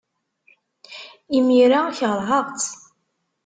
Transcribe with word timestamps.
Imir-a, 1.37 1.81
keṛheɣ-tt. 1.97 2.65